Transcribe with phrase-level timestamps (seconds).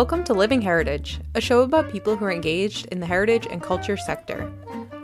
[0.00, 3.62] Welcome to Living Heritage, a show about people who are engaged in the heritage and
[3.62, 4.50] culture sector,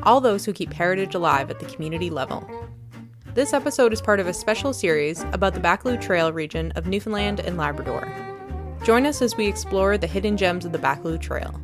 [0.05, 2.49] all those who keep heritage alive at the community level.
[3.35, 7.41] This episode is part of a special series about the Baccalieu Trail region of Newfoundland
[7.41, 8.11] and Labrador.
[8.85, 11.61] Join us as we explore the hidden gems of the Baccalieu Trail,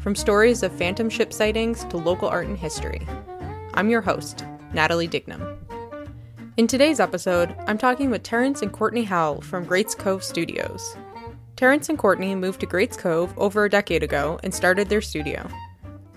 [0.00, 3.06] from stories of phantom ship sightings to local art and history.
[3.74, 5.58] I'm your host, Natalie Dignam.
[6.56, 10.96] In today's episode, I'm talking with Terrence and Courtney Howell from Grates Cove Studios.
[11.56, 15.48] Terrence and Courtney moved to Grates Cove over a decade ago and started their studio.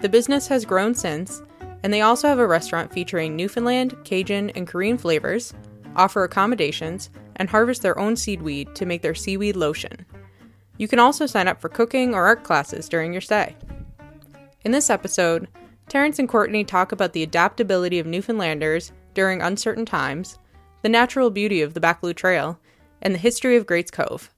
[0.01, 1.43] The business has grown since,
[1.83, 5.53] and they also have a restaurant featuring Newfoundland, Cajun, and Korean flavors,
[5.95, 10.05] offer accommodations, and harvest their own seaweed to make their seaweed lotion.
[10.77, 13.55] You can also sign up for cooking or art classes during your stay.
[14.63, 15.47] In this episode,
[15.87, 20.39] Terrence and Courtney talk about the adaptability of Newfoundlanders during uncertain times,
[20.81, 22.59] the natural beauty of the Baccalieu Trail,
[23.01, 24.31] and the history of Grates Cove.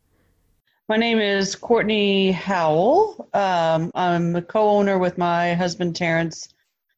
[0.90, 3.30] My name is Courtney Howell.
[3.36, 6.50] Um, I'm a co owner with my husband Terrence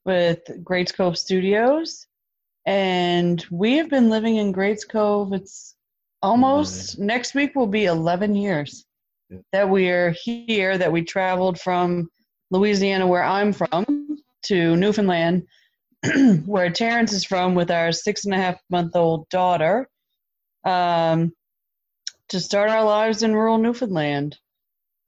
[0.05, 2.07] with Grates Cove Studios.
[2.65, 5.33] And we have been living in Grates Cove.
[5.33, 5.75] It's
[6.21, 7.05] almost mm-hmm.
[7.07, 8.85] next week will be 11 years
[9.29, 9.39] yeah.
[9.51, 12.09] that we are here, that we traveled from
[12.49, 15.45] Louisiana, where I'm from, to Newfoundland,
[16.45, 19.89] where Terrence is from, with our six and a half month old daughter.
[20.63, 21.33] Um,
[22.31, 24.37] to start our lives in rural Newfoundland.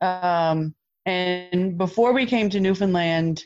[0.02, 3.46] Um, and before we came to Newfoundland,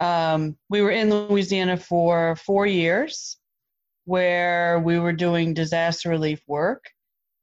[0.00, 3.36] um, we were in Louisiana for four years
[4.06, 6.84] where we were doing disaster relief work.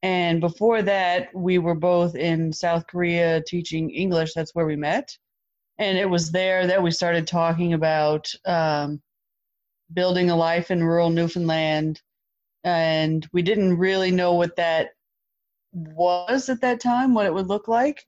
[0.04, 4.34] And before that, we were both in South Korea teaching English.
[4.34, 5.18] That's where we met.
[5.78, 9.02] And it was there that we started talking about um,
[9.94, 12.02] building a life in rural Newfoundland.
[12.66, 14.90] And we didn't really know what that
[15.72, 18.06] was at that time, what it would look like.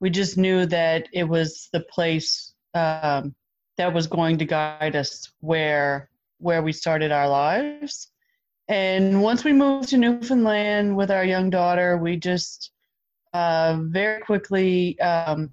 [0.00, 3.34] We just knew that it was the place um,
[3.76, 6.08] that was going to guide us where
[6.38, 8.08] where we started our lives.
[8.68, 12.72] And once we moved to Newfoundland with our young daughter, we just
[13.32, 15.52] uh, very quickly um,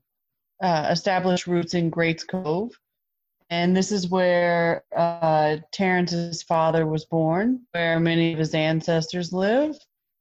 [0.62, 2.72] uh, established roots in Grates Cove.
[3.52, 9.75] And this is where uh, Terrence's father was born, where many of his ancestors live.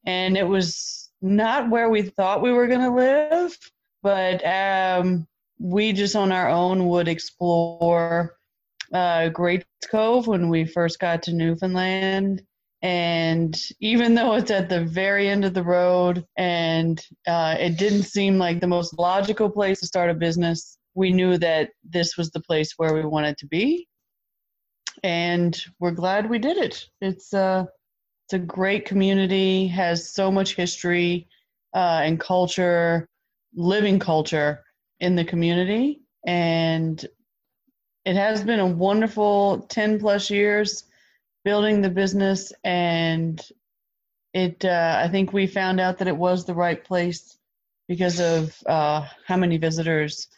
[0.06, 3.56] And it was not where we thought we were going to live,
[4.02, 5.26] but um,
[5.58, 8.36] we just on our own would explore
[8.92, 12.42] uh, Great Cove when we first got to Newfoundland.
[12.80, 18.04] And even though it's at the very end of the road and uh, it didn't
[18.04, 22.30] seem like the most logical place to start a business, we knew that this was
[22.30, 23.88] the place where we wanted to be.
[25.02, 26.86] And we're glad we did it.
[27.00, 27.64] It's uh,
[28.28, 31.26] it's a great community, has so much history
[31.74, 33.08] uh, and culture,
[33.54, 34.64] living culture
[35.00, 36.02] in the community.
[36.26, 37.02] And
[38.04, 40.84] it has been a wonderful 10 plus years
[41.42, 42.52] building the business.
[42.64, 43.40] And
[44.34, 47.38] it, uh, I think we found out that it was the right place
[47.88, 50.28] because of uh, how many visitors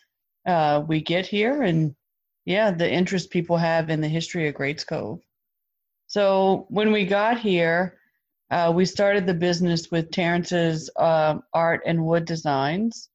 [0.47, 1.97] uh, we get here and
[2.45, 5.21] yeah, the interest people have in the history of Grates Cove.
[6.11, 7.97] So when we got here,
[8.51, 13.09] uh, we started the business with Terrence's uh, art and wood designs.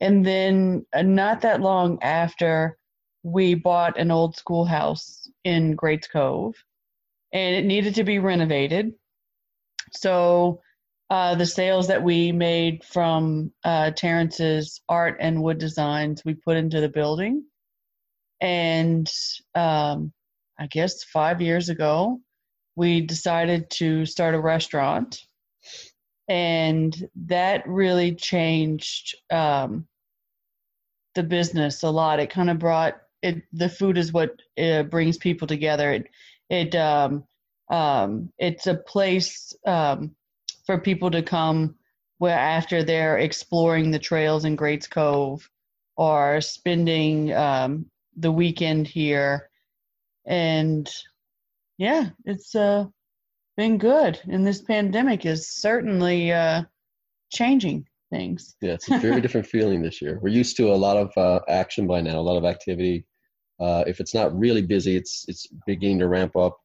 [0.00, 2.76] And then, uh, not that long after,
[3.22, 6.56] we bought an old schoolhouse in Grates Cove
[7.32, 8.92] and it needed to be renovated.
[9.92, 10.62] So,
[11.10, 16.56] uh, the sales that we made from uh, Terrence's art and wood designs, we put
[16.56, 17.44] into the building.
[18.40, 19.08] And
[19.54, 20.12] um,
[20.60, 22.20] I guess five years ago,
[22.76, 25.22] we decided to start a restaurant.
[26.28, 29.86] And that really changed um,
[31.14, 32.20] the business a lot.
[32.20, 33.42] It kind of brought it.
[33.54, 35.92] The food is what uh, brings people together.
[35.92, 36.06] It,
[36.50, 37.24] it um,
[37.70, 40.14] um, it's a place um,
[40.66, 41.74] for people to come
[42.18, 45.48] where after they're exploring the trails in Grates Cove
[45.96, 47.86] or spending um,
[48.16, 49.49] the weekend here
[50.30, 50.88] and
[51.76, 52.84] yeah, it's uh,
[53.56, 54.20] been good.
[54.30, 56.62] And this pandemic is certainly uh,
[57.32, 58.54] changing things.
[58.62, 60.20] Yeah, it's a very different feeling this year.
[60.22, 63.04] We're used to a lot of uh, action by now, a lot of activity.
[63.58, 66.56] Uh, if it's not really busy, it's it's beginning to ramp up.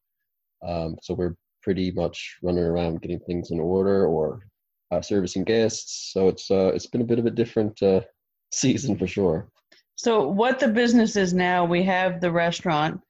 [0.66, 4.42] Um, so we're pretty much running around getting things in order or
[4.92, 6.12] uh, servicing guests.
[6.14, 8.02] So it's uh, it's been a bit of a different uh,
[8.52, 9.50] season for sure.
[9.96, 13.02] So what the business is now, we have the restaurant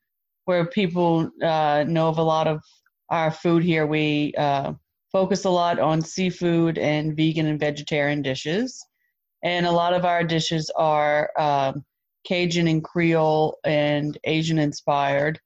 [0.45, 2.61] where people uh, know of a lot of
[3.09, 3.85] our food here.
[3.85, 4.73] We uh,
[5.11, 8.83] focus a lot on seafood and vegan and vegetarian dishes.
[9.43, 11.85] and a lot of our dishes are um,
[12.25, 15.39] Cajun and Creole and Asian inspired.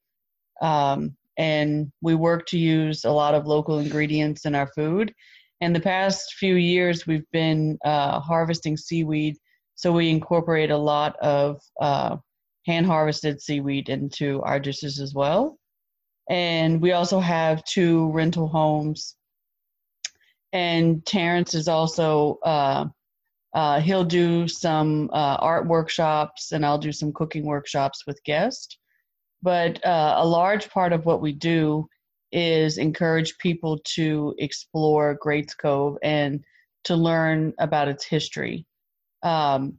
[0.61, 5.13] Um, and we work to use a lot of local ingredients in our food.
[5.61, 9.37] And the past few years, we've been uh, harvesting seaweed,
[9.75, 12.17] so we incorporate a lot of uh,
[12.69, 15.57] hand harvested seaweed into our dishes as well.
[16.29, 19.15] And we also have two rental homes.
[20.53, 22.85] And Terrence is also, uh,
[23.55, 28.77] uh, he'll do some uh, art workshops and I'll do some cooking workshops with guests.
[29.41, 31.87] But uh, a large part of what we do
[32.31, 36.43] is encourage people to explore Grates Cove and
[36.83, 38.67] to learn about its history.
[39.23, 39.77] Um,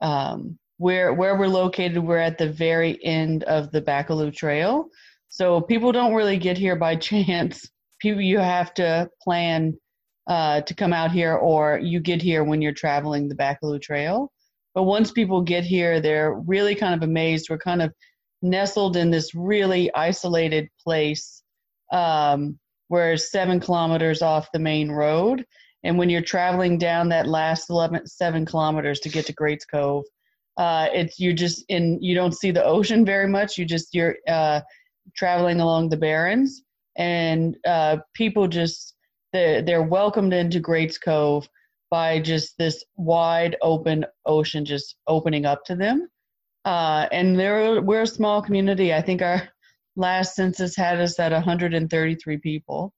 [0.00, 4.88] um, where where we're located, we're at the very end of the Baccalieu Trail,
[5.28, 7.68] so people don't really get here by chance.
[8.00, 9.76] People you have to plan
[10.28, 14.32] uh, to come out here, or you get here when you're traveling the Baccalieu Trail.
[14.74, 17.48] But once people get here, they're really kind of amazed.
[17.50, 17.92] We're kind of
[18.42, 21.42] nestled in this really isolated place
[21.92, 22.58] um,
[22.88, 25.44] where seven kilometers off the main road.
[25.84, 30.04] And when you're traveling down that last 11, seven kilometers to get to Grates Cove,
[30.58, 33.56] uh, it's you just in you don't see the ocean very much.
[33.56, 34.60] You just you're uh,
[35.16, 36.62] traveling along the barrens,
[36.96, 38.96] and uh, people just
[39.32, 41.48] they're, they're welcomed into Grates Cove
[41.90, 46.08] by just this wide open ocean just opening up to them.
[46.64, 48.92] Uh, and there we're a small community.
[48.92, 49.48] I think our
[49.96, 52.92] last census had us at 133 people.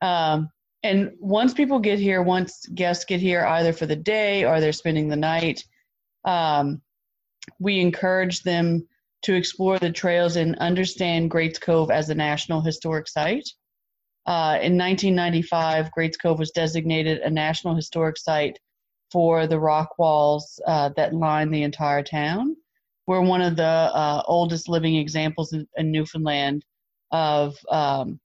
[0.00, 0.48] Um,
[0.84, 4.72] and once people get here, once guests get here, either for the day or they're
[4.72, 5.64] spending the night,
[6.24, 6.82] um,
[7.58, 8.86] we encourage them
[9.22, 13.48] to explore the trails and understand Grates Cove as a National Historic Site.
[14.26, 18.58] Uh, in 1995, Grates Cove was designated a National Historic Site
[19.10, 22.56] for the rock walls uh, that line the entire town.
[23.06, 26.64] We're one of the uh, oldest living examples in, in Newfoundland
[27.10, 28.18] of um,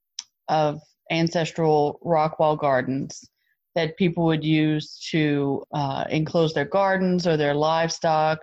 [0.48, 0.80] of
[1.10, 3.28] ancestral rock wall gardens
[3.74, 8.40] that people would use to uh, enclose their gardens or their livestock,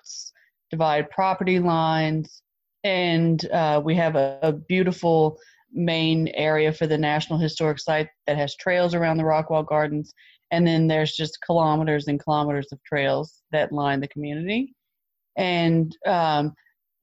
[0.69, 2.41] divide property lines,
[2.83, 5.37] and uh, we have a, a, beautiful
[5.71, 10.13] main area for the National Historic Site that has trails around the Rockwall Gardens,
[10.51, 14.73] and then there's just kilometers and kilometers of trails that line the community.
[15.35, 16.53] And um,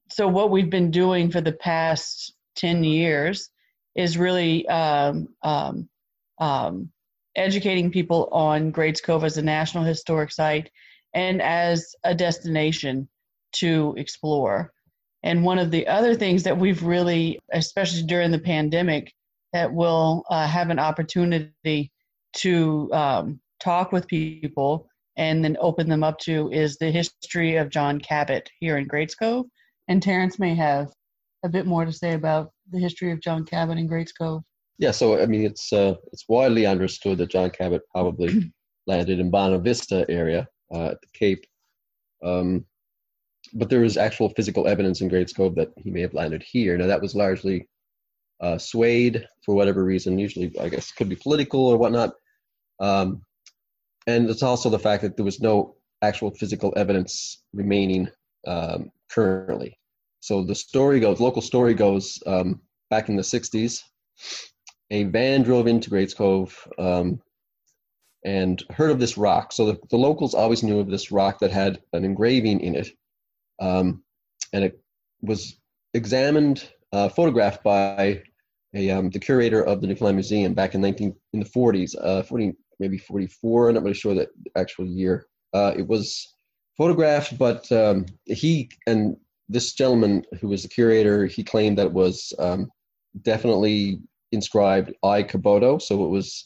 [0.09, 3.49] so, what we've been doing for the past 10 years
[3.95, 5.89] is really um, um,
[6.39, 6.89] um
[7.35, 10.69] educating people on Grates Cove as a National Historic Site
[11.13, 13.07] and as a destination
[13.55, 14.71] to explore.
[15.23, 19.11] And one of the other things that we've really, especially during the pandemic,
[19.53, 21.91] that we'll uh, have an opportunity
[22.33, 24.87] to um, talk with people
[25.17, 29.15] and then open them up to is the history of John Cabot here in Grates
[29.15, 29.45] Cove.
[29.87, 30.89] And Terrence may have
[31.43, 34.43] a bit more to say about the history of John Cabot in Grates Cove.
[34.77, 38.51] Yeah, so I mean, it's uh, it's widely understood that John Cabot probably
[38.87, 41.45] landed in Bonavista area uh, at the Cape.
[42.23, 42.65] Um,
[43.53, 46.77] but there is actual physical evidence in Grates Cove that he may have landed here.
[46.77, 47.67] Now that was largely
[48.41, 50.19] uh, swayed for whatever reason.
[50.19, 52.13] Usually, I guess, could be political or whatnot.
[52.79, 53.21] Um,
[54.07, 58.09] and it's also the fact that there was no actual physical evidence remaining
[58.45, 59.77] um, currently.
[60.19, 63.81] So the story goes, local story goes, um, back in the 60s,
[64.91, 67.19] a van drove into Grates Cove um,
[68.23, 69.51] and heard of this rock.
[69.51, 72.89] So the, the, locals always knew of this rock that had an engraving in it
[73.59, 74.03] um,
[74.53, 74.79] and it
[75.21, 75.59] was
[75.93, 78.21] examined, uh, photographed by
[78.73, 82.23] a, um, the curator of the Newfoundland Museum back in 19 in the 40s, uh,
[82.23, 83.69] 40 maybe 44.
[83.69, 85.27] I'm not really sure that actual year.
[85.53, 86.35] Uh, it was
[86.77, 89.15] photographed, but um, he and
[89.47, 92.69] this gentleman who was the curator, he claimed that it was um,
[93.21, 93.99] definitely
[94.31, 96.45] inscribed I Caboto, so it was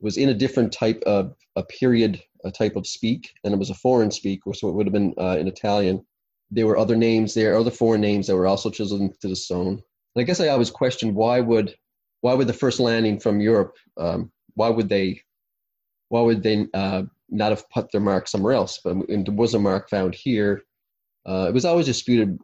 [0.00, 3.70] was in a different type of a period, a type of speak, and it was
[3.70, 6.04] a foreign speak, so it would have been uh, in Italian
[6.50, 9.82] there were other names there, other foreign names that were also chiseled into the stone.
[10.14, 11.74] And I guess I always questioned why would
[12.22, 15.22] why would the first landing from Europe um, why would they
[16.08, 18.80] why would they uh, not have put their mark somewhere else?
[18.82, 20.64] But there was a mark found here.
[21.26, 22.38] Uh, it was always disputed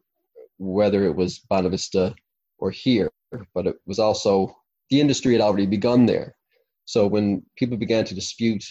[0.58, 2.14] whether it was Bonavista
[2.58, 3.10] or here,
[3.54, 4.56] but it was also
[4.90, 6.36] the industry had already begun there.
[6.84, 8.64] So when people began to dispute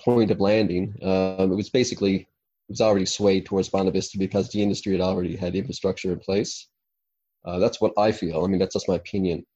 [0.00, 2.26] point of landing, um, it was basically
[2.68, 6.68] was already swayed towards Bonavista because the industry had already had infrastructure in place.
[7.44, 8.44] Uh, that's what I feel.
[8.44, 9.46] I mean, that's just my opinion.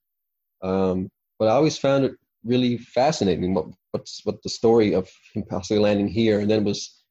[0.63, 2.13] Um, but I always found it
[2.45, 7.03] really fascinating what what's what the story of him possibly landing here, and then was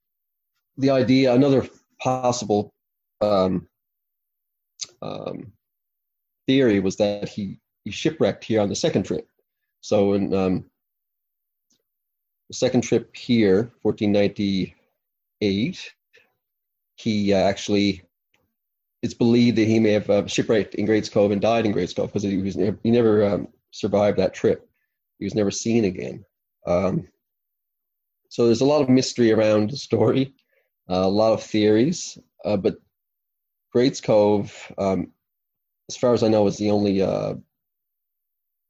[0.77, 1.67] the idea, another
[1.99, 2.73] possible
[3.21, 3.67] um,
[5.01, 5.51] um,
[6.47, 9.27] theory was that he, he shipwrecked here on the second trip.
[9.81, 10.65] So in um,
[12.49, 13.71] the second trip here,
[15.41, 15.93] 1498,
[16.95, 18.03] he uh, actually
[19.01, 21.93] it's believed that he may have uh, shipwrecked in Grates Cove and died in Grates
[21.93, 24.69] Cove because he was he never um, survived that trip.
[25.17, 26.23] He was never seen again.
[26.67, 27.07] Um,
[28.29, 30.33] so there's a lot of mystery around the story,
[30.89, 32.75] uh, a lot of theories, uh, but
[33.71, 35.11] Grates Cove, um,
[35.89, 37.33] as far as I know, is the only uh,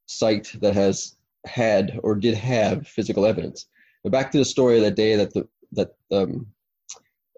[0.08, 3.68] site that has had or did have physical evidence.
[4.04, 6.48] But back to the story of that day that the that um,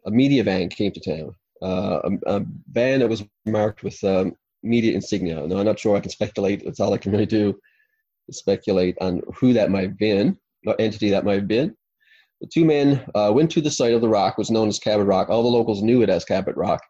[0.05, 4.35] a media van came to town uh, a, a, van that was marked with um,
[4.61, 5.47] media insignia.
[5.47, 6.63] Now, I'm not sure I can speculate.
[6.63, 7.57] That's all I can really do
[8.31, 11.75] speculate on who that might have been, what entity that might have been.
[12.41, 15.05] The two men uh, went to the site of the rock, was known as Cabot
[15.05, 15.29] Rock.
[15.29, 16.81] All the locals knew it as Cabot Rock.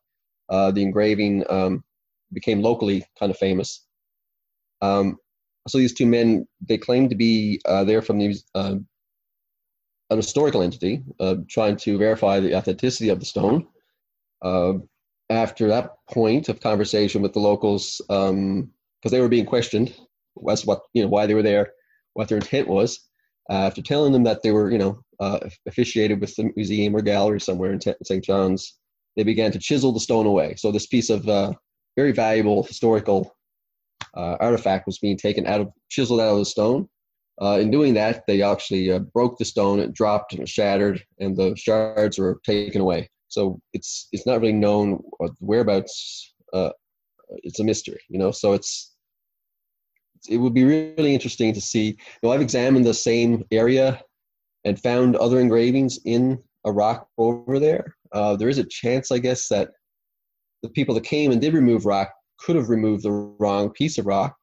[0.50, 1.84] Uh, the engraving um,
[2.32, 3.86] became locally kind of famous.
[4.82, 5.18] Um,
[5.68, 8.76] so these two men, they claimed to be uh, there from these, uh,
[10.14, 13.68] an historical entity, uh, trying to verify the authenticity of the stone.
[14.42, 14.74] Uh,
[15.30, 18.72] after that point of conversation with the locals, because um,
[19.04, 19.96] they were being questioned
[20.50, 21.72] as what you know why they were there,
[22.14, 23.00] what their intent was.
[23.50, 27.02] Uh, after telling them that they were, you know, uh, officiated with the museum or
[27.02, 28.24] gallery somewhere in St.
[28.24, 28.78] John's,
[29.16, 30.56] they began to chisel the stone away.
[30.56, 31.54] So this piece of uh,
[31.98, 33.36] very valuable historical
[34.16, 36.88] uh, artifact was being taken out of, chiseled out of the stone.
[37.42, 41.36] Uh, in doing that, they actually uh, broke the stone, it dropped and shattered, and
[41.36, 43.10] the shards were taken away.
[43.28, 45.02] So it's it's not really known
[45.40, 46.34] whereabouts.
[46.54, 46.70] Uh,
[47.42, 48.32] it's a mystery, you know.
[48.32, 48.96] So it's
[50.30, 51.88] it would be really interesting to see.
[51.88, 54.02] You know, I've examined the same area
[54.64, 57.96] and found other engravings in a rock over there.
[58.12, 59.72] Uh, there is a chance, I guess, that
[60.62, 64.06] the people that came and did remove rock could have removed the wrong piece of
[64.06, 64.38] rock.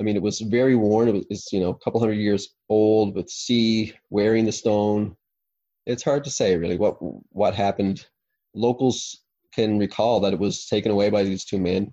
[0.00, 1.08] I mean, it was very worn.
[1.08, 5.14] It was, you know, a couple hundred years old with sea wearing the stone
[5.86, 6.96] it's hard to say really what
[7.32, 8.06] what happened.
[8.54, 11.92] Locals can recall that it was taken away by these two men,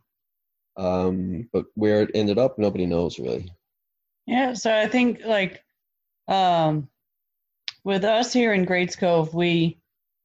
[0.78, 3.52] um, but where it ended up, nobody knows really.
[4.26, 5.64] Yeah, so I think like
[6.28, 6.90] um,
[7.84, 9.80] with us here in Grates Cove, we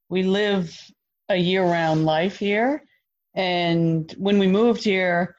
[0.08, 0.78] we live
[1.28, 2.84] a year-round life here,
[3.34, 5.36] and when we moved here,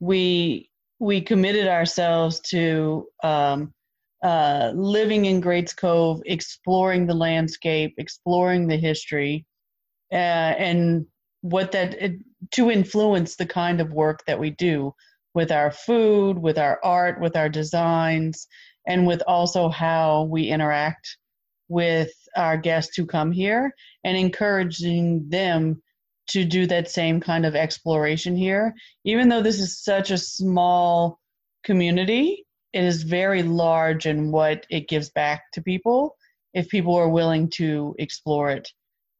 [0.00, 3.72] we we committed ourselves to um,
[4.22, 9.44] uh, living in Grates Cove, exploring the landscape, exploring the history,
[10.12, 11.06] uh, and
[11.42, 12.12] what that it,
[12.52, 14.94] to influence the kind of work that we do
[15.34, 18.46] with our food, with our art, with our designs,
[18.86, 21.18] and with also how we interact
[21.68, 23.74] with our guests who come here
[24.04, 25.82] and encouraging them
[26.28, 28.74] to do that same kind of exploration here.
[29.04, 31.20] Even though this is such a small
[31.64, 36.16] community, it is very large in what it gives back to people
[36.54, 38.68] if people are willing to explore it.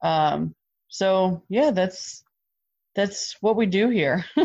[0.03, 0.55] Um,
[0.89, 2.23] so yeah, that's
[2.95, 4.25] that's what we do here.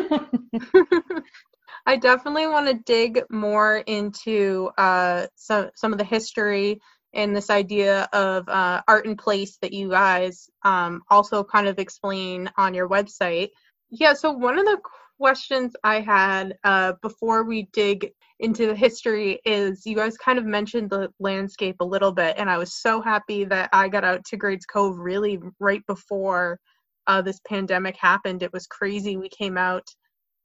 [1.85, 6.79] I definitely want to dig more into uh, some some of the history
[7.13, 11.79] and this idea of uh, art in place that you guys um, also kind of
[11.79, 13.49] explain on your website.
[13.89, 14.79] Yeah, so one of the
[15.19, 20.45] questions I had uh, before we dig into the history is you guys kind of
[20.45, 24.23] mentioned the landscape a little bit, and I was so happy that I got out
[24.25, 26.59] to Grates Cove really right before
[27.07, 28.43] uh, this pandemic happened.
[28.43, 29.17] It was crazy.
[29.17, 29.87] We came out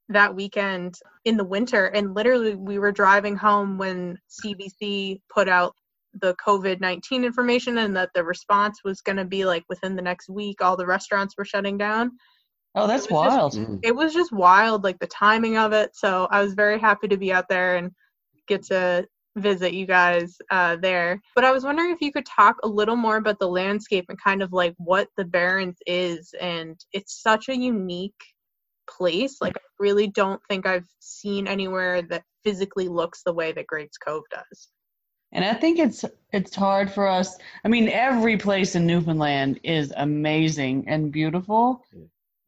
[0.09, 5.75] that weekend in the winter, and literally we were driving home when CBC put out
[6.21, 10.03] the COVID 19 information and that the response was going to be like within the
[10.03, 12.13] next week, all the restaurants were shutting down.
[12.75, 13.53] Oh, that's it wild.
[13.53, 13.81] Just, mm.
[13.83, 15.91] it was just wild, like the timing of it.
[15.95, 17.91] So I was very happy to be out there and
[18.49, 19.07] get to
[19.37, 21.21] visit you guys uh, there.
[21.35, 24.21] But I was wondering if you could talk a little more about the landscape and
[24.21, 26.35] kind of like what the Barrens is.
[26.41, 28.13] And it's such a unique
[28.89, 29.39] place.
[29.41, 33.99] Like, I really don't think I've seen anywhere that physically looks the way that Grates
[33.99, 34.69] Cove does.
[35.35, 37.37] And I think it's it's hard for us.
[37.65, 41.85] I mean, every place in Newfoundland is amazing and beautiful.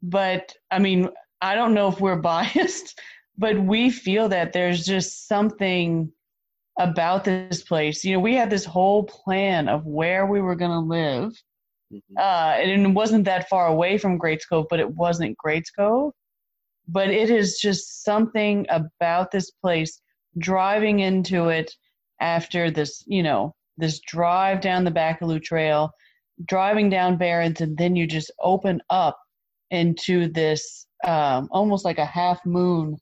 [0.03, 1.09] But I mean,
[1.43, 2.99] I don't know if we're biased,
[3.37, 6.13] but we feel that there's just something
[6.79, 8.05] about this place.
[8.05, 11.33] You know, we had this whole plan of where we were going to live.
[11.93, 12.17] Mm-hmm.
[12.17, 16.13] Uh, and it wasn't that far away from Grates Cove, but it wasn't Grates Cove.
[16.87, 20.01] But it is just something about this place
[20.39, 21.75] driving into it
[22.21, 25.91] after this, you know, this drive down the Baccalieu Trail
[26.47, 29.19] driving down Barrens, and then you just open up
[29.71, 32.99] into this um, almost like a half moon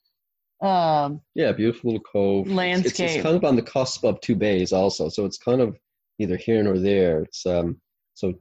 [0.64, 2.49] um, yeah, beautiful little cove.
[2.49, 2.90] Landscape.
[2.92, 5.11] It's, it's, kind of on the cusp of two bays, also.
[5.11, 5.78] So it's kind of
[6.18, 7.23] either here nor there.
[7.23, 7.80] It's um,
[8.14, 8.35] so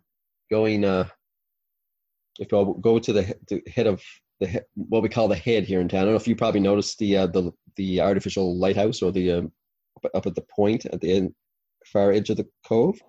[0.50, 1.08] going uh,
[2.40, 4.02] if I go to the, the head of
[4.40, 6.02] the what we call the head here in town.
[6.02, 9.32] I don't know if you probably noticed the uh, the the artificial lighthouse or the
[9.32, 9.42] uh,
[10.14, 11.34] up at the point at the end,
[11.86, 13.00] far edge of the cove.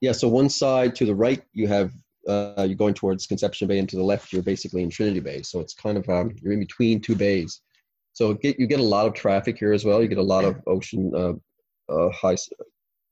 [0.00, 1.92] Yeah, so one side to the right you have
[2.28, 5.42] uh, you're going towards Conception Bay, and to the left you're basically in Trinity Bay.
[5.42, 7.60] So it's kind of um, you're in between two bays.
[8.12, 10.02] So get, you get a lot of traffic here as well.
[10.02, 11.32] You get a lot of ocean uh,
[11.92, 12.36] uh, high,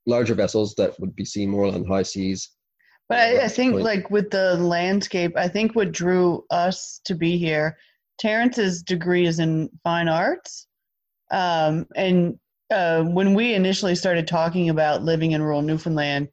[0.06, 2.50] larger vessels that would be seen more on high seas.
[3.09, 3.85] But I, I think, point.
[3.85, 7.76] like with the landscape, I think what drew us to be here,
[8.18, 10.66] Terrence's degree is in fine arts,
[11.32, 12.38] um, and
[12.70, 16.28] uh, when we initially started talking about living in rural Newfoundland,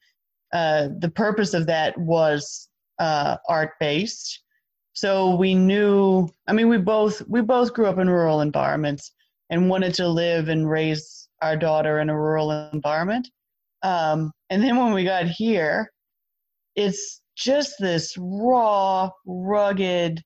[0.53, 4.41] uh, the purpose of that was uh, art based.
[4.93, 6.27] So we knew.
[6.47, 9.11] I mean, we both we both grew up in rural environments
[9.49, 13.29] and wanted to live and raise our daughter in a rural environment.
[13.83, 15.91] Um, and then when we got here,
[16.75, 20.23] it's just this raw, rugged,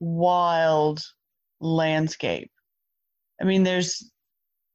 [0.00, 1.00] wild
[1.60, 2.50] landscape.
[3.40, 4.11] I mean, there's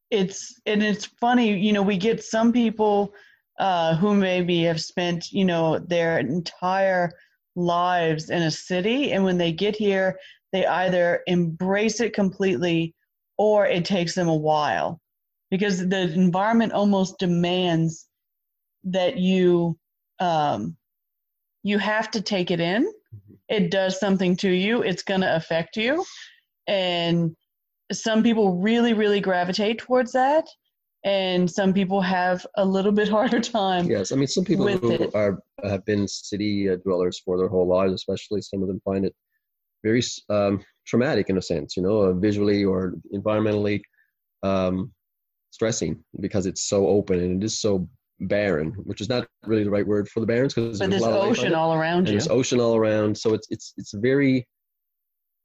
[0.10, 3.14] it's and it's funny, you know, we get some people
[3.60, 7.12] uh, who maybe have spent, you know, their entire
[7.56, 10.18] lives in a city, and when they get here,
[10.54, 12.94] they either embrace it completely
[13.38, 15.02] or it takes them a while
[15.52, 18.08] because the environment almost demands
[18.84, 19.78] that you
[20.20, 20.76] um,
[21.64, 22.84] you have to take it in.
[22.86, 23.34] Mm-hmm.
[23.50, 24.84] It does something to you.
[24.84, 26.06] It's going to affect you,
[26.68, 27.36] and
[27.92, 30.48] some people really, really gravitate towards that,
[31.04, 33.90] and some people have a little bit harder time.
[33.90, 35.16] Yes, I mean, some people who it.
[35.16, 39.06] are have been city uh, dwellers for their whole lives, especially some of them find
[39.06, 39.16] it
[39.84, 43.82] very um, traumatic in a sense, you know, uh, visually or environmentally
[44.44, 44.92] um,
[45.52, 47.88] stressing because it's so open and it is so
[48.20, 51.54] barren, which is not really the right word for the barrens because there's, there's ocean
[51.54, 52.14] all around you.
[52.14, 54.48] There's ocean all around, so it's it's it's very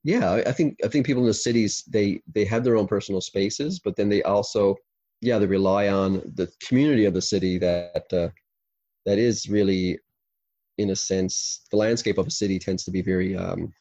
[0.05, 0.43] yeah.
[0.47, 3.79] I think I think people in the cities they they have their own personal spaces,
[3.79, 4.77] but then they also
[5.21, 8.29] yeah they rely on the community of the city that uh,
[9.07, 9.99] that is really
[10.79, 13.73] in a sense the landscape of a city tends to be very um,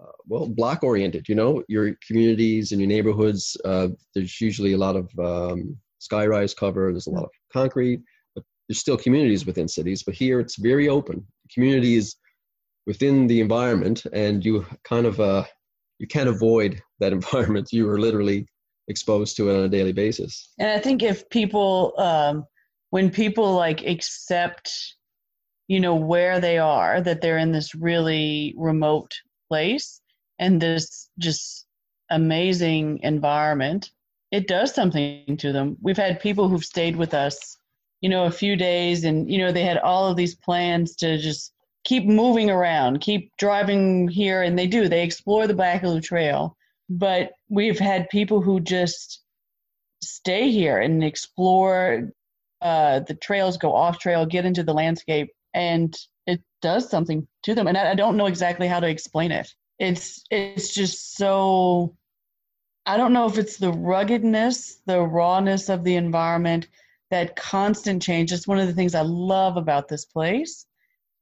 [0.00, 4.78] uh, well block oriented you know your communities and your neighborhoods uh, there's usually a
[4.78, 8.00] lot of um, skyrise cover there's a lot of concrete
[8.34, 12.16] but there's still communities within cities but here it's very open community is
[12.86, 15.44] within the environment and you kind of uh,
[15.98, 17.68] you can't avoid that environment.
[17.72, 18.46] You are literally
[18.88, 20.52] exposed to it on a daily basis.
[20.58, 22.44] And i think if people um,
[22.90, 24.72] when people like accept
[25.68, 29.12] you know where they are that they're in this really remote
[29.48, 30.00] place
[30.38, 31.66] and this just
[32.10, 33.92] amazing environment
[34.32, 35.76] it does something to them.
[35.82, 37.56] We've had people who've stayed with us
[38.00, 41.18] you know a few days and you know they had all of these plans to
[41.18, 41.52] just
[41.84, 46.56] keep moving around keep driving here and they do they explore the Baccalieu trail
[46.88, 49.22] but we've had people who just
[50.02, 52.10] stay here and explore
[52.62, 57.54] uh, the trails go off trail get into the landscape and it does something to
[57.54, 61.96] them and I, I don't know exactly how to explain it it's it's just so
[62.86, 66.68] I don't know if it's the ruggedness, the rawness of the environment,
[67.10, 68.32] that constant change.
[68.32, 70.66] It's one of the things I love about this place.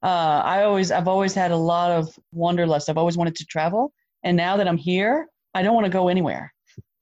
[0.02, 2.88] Uh, I always, I've always had a lot of wanderlust.
[2.88, 6.08] I've always wanted to travel, and now that I'm here, I don't want to go
[6.08, 6.52] anywhere.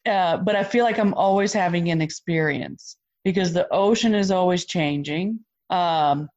[0.07, 4.65] Uh, but I feel like I'm always having an experience because the ocean is always
[4.65, 5.41] changing.
[5.69, 6.29] Um,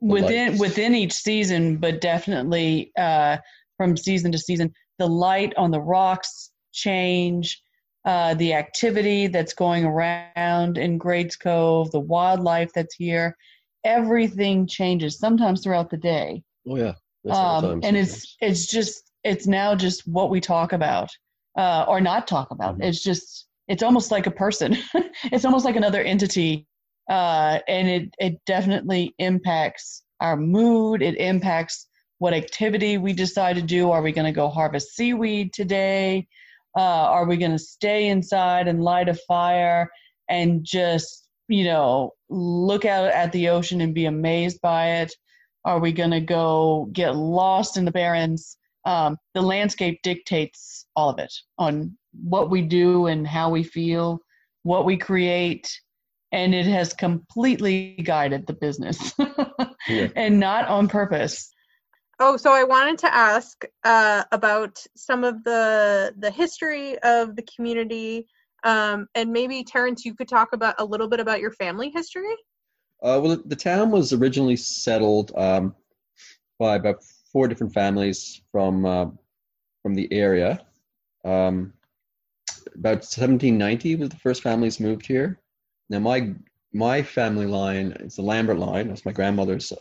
[0.00, 3.36] within within each season, but definitely uh,
[3.76, 4.72] from season to season.
[4.98, 7.62] The light on the rocks change,
[8.04, 13.36] uh, the activity that's going around in Grates Cove, the wildlife that's here,
[13.84, 15.18] everything changes.
[15.18, 16.42] Sometimes throughout the day.
[16.66, 16.94] Oh yeah,
[17.30, 21.10] um, and it's it's just it's now just what we talk about
[21.58, 22.74] uh, or not talk about.
[22.74, 22.84] Mm-hmm.
[22.84, 24.76] It's just it's almost like a person.
[25.24, 26.66] it's almost like another entity
[27.10, 31.02] uh, and it it definitely impacts our mood.
[31.02, 31.88] It impacts
[32.18, 33.90] what activity we decide to do.
[33.90, 36.28] Are we going to go harvest seaweed today?
[36.76, 39.90] Uh, are we going to stay inside and light a fire
[40.28, 45.12] and just you know look out at the ocean and be amazed by it?
[45.64, 48.56] Are we going to go get lost in the barrens?
[48.86, 54.20] Um, the landscape dictates all of it on what we do and how we feel,
[54.62, 55.70] what we create,
[56.32, 59.12] and it has completely guided the business.
[59.88, 60.08] Yeah.
[60.14, 61.50] and not on purpose.
[62.20, 67.42] Oh, so I wanted to ask uh, about some of the the history of the
[67.56, 68.26] community,
[68.64, 72.34] um, and maybe Terrence, you could talk about a little bit about your family history.
[73.02, 75.74] Uh, well, the town was originally settled um,
[76.58, 79.06] by about four different families from uh,
[79.82, 80.60] from the area.
[81.24, 81.72] Um,
[82.74, 85.40] about 1790 was the first families moved here.
[85.88, 86.34] Now, my
[86.72, 88.88] my family line is the Lambert line.
[88.88, 89.72] That's my grandmother's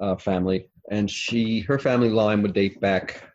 [0.00, 3.30] uh, family, and she her family line would date back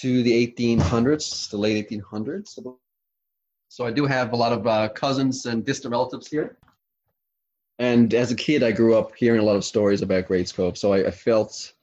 [0.00, 2.58] to the 1800s, the late 1800s.
[3.76, 6.56] So I do have a lot of uh, cousins and distant relatives here.
[7.78, 10.78] And as a kid, I grew up hearing a lot of stories about Great Cove.
[10.78, 11.74] So I, I felt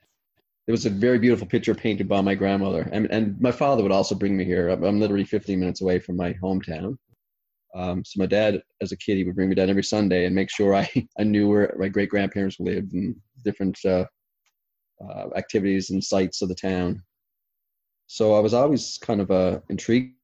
[0.65, 2.89] there was a very beautiful picture painted by my grandmother.
[2.91, 4.69] And, and my father would also bring me here.
[4.69, 6.97] I'm, I'm literally 15 minutes away from my hometown.
[7.75, 10.33] Um, so my dad, as a kid, he would bring me down every Sunday and
[10.33, 14.05] make sure I, I knew where my great grandparents lived and different uh,
[14.99, 17.03] uh, activities and sites of the town.
[18.07, 20.15] So I was always kind of uh, intrigued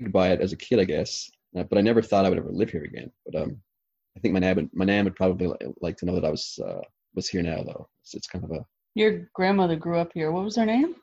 [0.00, 1.30] by it as a kid, I guess.
[1.56, 3.10] Uh, but I never thought I would ever live here again.
[3.26, 3.56] But um,
[4.16, 6.30] I think my nan would, my nan would probably li- like to know that I
[6.30, 6.80] was uh,
[7.14, 7.88] was here now, though.
[8.02, 10.32] It's, it's kind of a Your grandmother grew up here.
[10.32, 10.96] What was her name?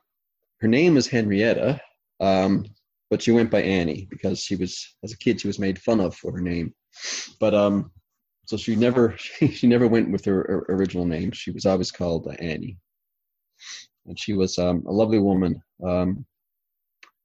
[0.61, 1.81] her name is Henrietta,
[2.19, 2.65] um,
[3.09, 5.99] but she went by Annie because she was as a kid she was made fun
[5.99, 6.73] of for her name.
[7.39, 7.91] But um,
[8.45, 11.31] so she never she, she never went with her, her original name.
[11.31, 12.77] She was always called uh, Annie,
[14.05, 15.61] and she was um, a lovely woman.
[15.83, 16.25] Um,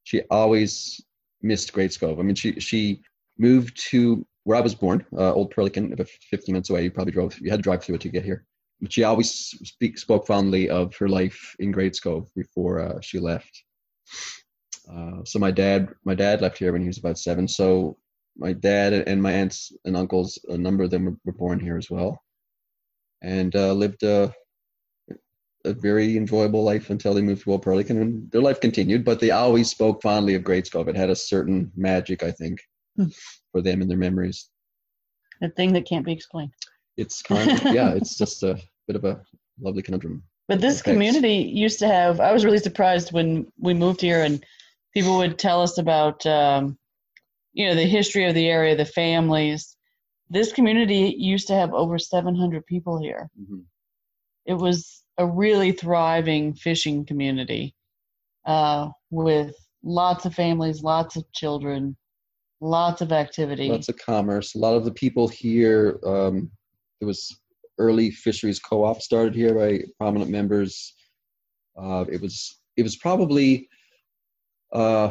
[0.05, 1.01] she always
[1.47, 2.19] missed Grates Cove.
[2.19, 3.03] I mean, she she
[3.39, 6.85] moved to where I was born, uh, Old Perlican, about 15 minutes away.
[6.85, 7.39] You probably drove.
[7.41, 8.45] You had to drive through it to get here.
[8.81, 13.19] But she always speak, spoke fondly of her life in Grates Cove before uh, she
[13.19, 13.65] left.
[14.91, 17.49] Uh, so my dad, my dad left here when he was about seven.
[17.49, 17.97] So
[18.37, 21.79] my dad and my aunts and uncles, a number of them were, were born here
[21.79, 22.23] as well,
[23.23, 24.33] and uh, lived a,
[25.67, 28.01] a very enjoyable life until they moved to Perlican.
[28.01, 30.89] And their life continued, but they always spoke fondly of Grates Cove.
[30.89, 32.61] It had a certain magic, I think,
[32.97, 33.09] Hmm.
[33.53, 34.49] for them and their memories.
[35.43, 36.53] A thing that can't be explained.
[36.97, 39.21] It's kind of, yeah, it's just a bit of a
[39.61, 40.23] lovely conundrum.
[40.49, 42.21] But this community used to have.
[42.21, 44.45] I was really surprised when we moved here, and
[44.95, 46.79] people would tell us about, um,
[47.53, 49.77] you know, the history of the area, the families.
[50.31, 53.29] This community used to have over 700 people here.
[53.41, 53.65] Mhm.
[54.47, 57.75] It was a really thriving fishing community
[58.47, 61.97] uh, with lots of families, lots of children,
[62.61, 63.69] lots of activity.
[63.69, 64.55] lots of commerce.
[64.55, 66.51] A lot of the people here, um,
[67.01, 67.35] there was
[67.79, 70.95] early fisheries co-op started here by prominent members.
[71.79, 73.69] Uh, it was it was probably,
[74.73, 75.11] uh,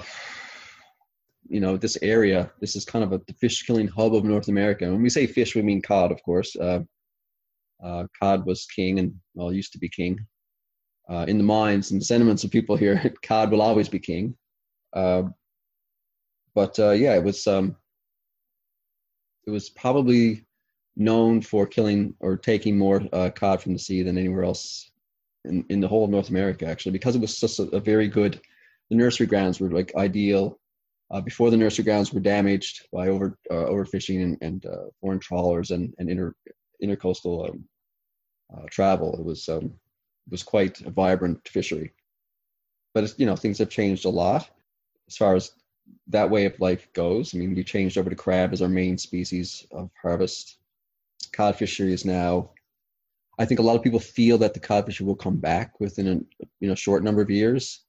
[1.48, 2.52] you know, this area.
[2.60, 4.90] This is kind of a fish killing hub of North America.
[4.90, 6.56] When we say fish, we mean cod, of course.
[6.56, 6.80] Uh,
[7.84, 10.20] uh, cod was king, and well, used to be king.
[11.08, 14.36] Uh, in the minds and sentiments of people here, cod will always be king.
[14.94, 15.24] Uh,
[16.54, 17.76] but uh, yeah, it was um,
[19.46, 20.46] it was probably
[20.96, 24.92] known for killing or taking more uh, cod from the sea than anywhere else
[25.44, 28.08] in, in the whole of North America, actually, because it was such a, a very
[28.08, 28.40] good.
[28.90, 30.60] The nursery grounds were like ideal.
[31.12, 35.20] Uh, before the nursery grounds were damaged by over uh, overfishing and, and uh, foreign
[35.20, 36.34] trawlers and, and inter
[36.86, 37.66] intercoastal um,
[38.56, 41.94] uh, travel, it was um, it was quite a vibrant fishery.
[42.94, 44.50] But you know things have changed a lot
[45.08, 45.52] as far as
[46.08, 47.34] that way of life goes.
[47.34, 50.58] I mean, we changed over to crab as our main species of harvest.
[51.34, 52.52] Cod fishery is now.
[53.38, 56.08] I think a lot of people feel that the cod fishery will come back within
[56.08, 57.82] a you know short number of years,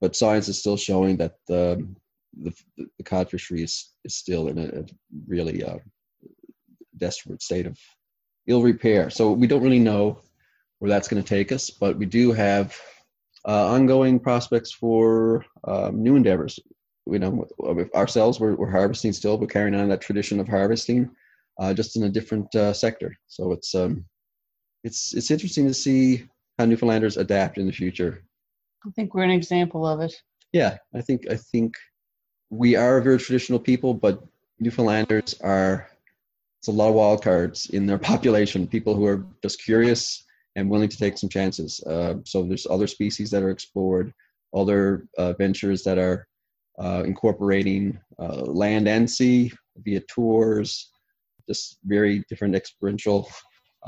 [0.00, 1.86] but science is still showing that the
[2.40, 4.84] the, the cod fishery is, is still in a, a
[5.26, 5.78] really uh,
[6.96, 7.78] desperate state of
[8.46, 9.10] ill repair.
[9.10, 10.18] So we don't really know
[10.78, 12.76] where that's going to take us, but we do have
[13.46, 16.58] uh, ongoing prospects for um, new endeavors
[17.06, 21.10] you know, with ourselves, we're, we're harvesting still, we're carrying on that tradition of harvesting,
[21.58, 23.16] uh, just in a different uh, sector.
[23.26, 24.04] So it's um,
[24.84, 26.24] it's it's interesting to see
[26.58, 28.24] how Newfoundlanders adapt in the future.
[28.86, 30.14] I think we're an example of it.
[30.52, 31.74] Yeah, I think I think
[32.50, 34.22] we are a very traditional people, but
[34.60, 35.88] Newfoundlanders are
[36.62, 38.68] it's a lot of wild cards in their population.
[38.68, 41.82] People who are just curious and willing to take some chances.
[41.82, 44.14] Uh, so there's other species that are explored,
[44.54, 46.28] other uh, ventures that are
[46.78, 50.92] uh, incorporating uh, land and sea via tours,
[51.48, 53.28] just very different experiential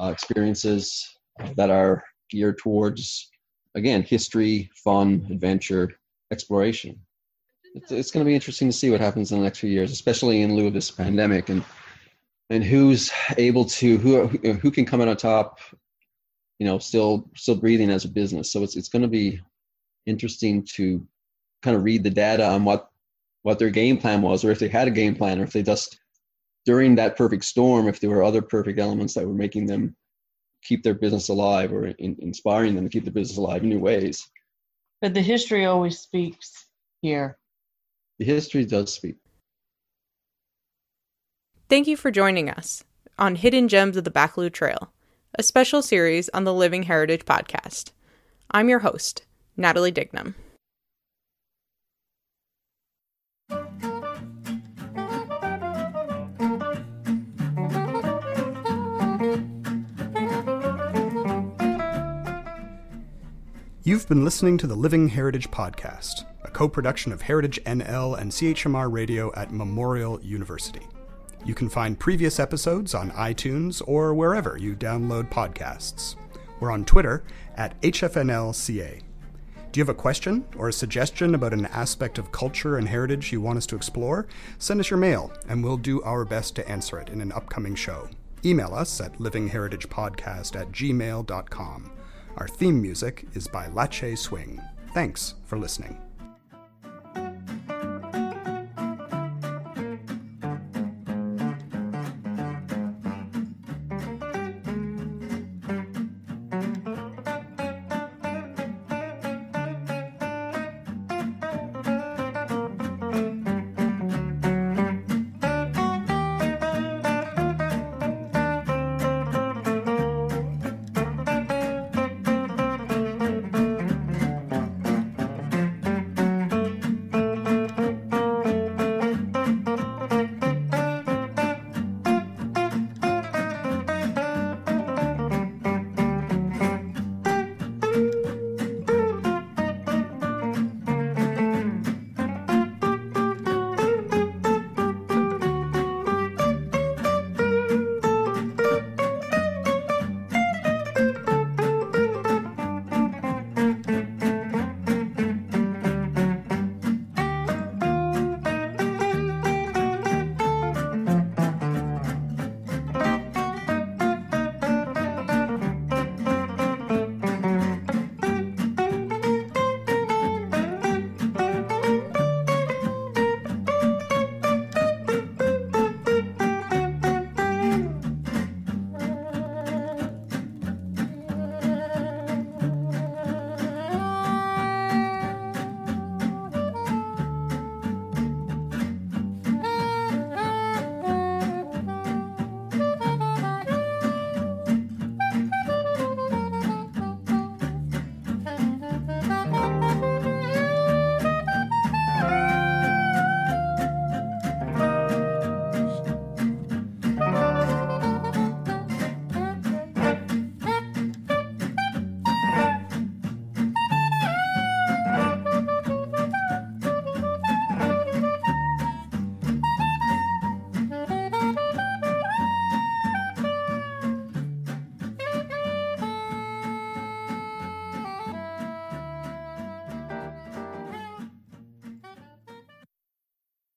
[0.00, 1.16] uh, experiences
[1.54, 3.30] that are geared towards,
[3.76, 5.92] again, history, fun, adventure,
[6.32, 6.98] exploration.
[7.76, 9.92] It's, it's going to be interesting to see what happens in the next few years,
[9.92, 11.50] especially in lieu of this pandemic.
[11.50, 11.62] And
[12.50, 15.58] and who's able to who who can come out on top
[16.58, 18.50] you know still still breathing as a business.
[18.50, 19.40] So it's it's going to be
[20.06, 21.06] interesting to
[21.62, 22.90] kind of read the data on what
[23.42, 25.62] what their game plan was or if they had a game plan or if they
[25.62, 25.98] just
[26.66, 29.94] during that perfect storm if there were other perfect elements that were making them
[30.62, 33.78] keep their business alive or in, inspiring them to keep the business alive in new
[33.78, 34.26] ways.
[35.02, 36.66] But the history always speaks
[37.02, 37.38] here.
[38.18, 39.16] The history does speak
[41.70, 42.84] Thank you for joining us
[43.18, 44.92] on Hidden Gems of the Baccalieu Trail,
[45.38, 47.92] a special series on the Living Heritage podcast.
[48.50, 49.24] I'm your host,
[49.56, 50.34] Natalie Dignam.
[63.84, 68.30] You've been listening to the Living Heritage Podcast, a co production of Heritage NL and
[68.30, 70.86] CHMR Radio at Memorial University.
[71.44, 76.16] You can find previous episodes on iTunes or wherever you download podcasts.
[76.60, 77.24] We're on Twitter
[77.56, 79.02] at HFNLCA.
[79.72, 83.32] Do you have a question or a suggestion about an aspect of culture and heritage
[83.32, 84.28] you want us to explore?
[84.58, 87.74] Send us your mail, and we'll do our best to answer it in an upcoming
[87.74, 88.08] show.
[88.44, 91.90] Email us at livingheritagepodcast at gmail.com.
[92.36, 94.62] Our theme music is by Lache Swing.
[94.92, 96.03] Thanks for listening.